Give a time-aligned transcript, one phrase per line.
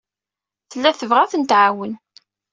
[0.69, 1.93] Tella tebɣa ad tent-tɛawen.